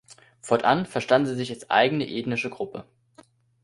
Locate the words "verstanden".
0.87-1.27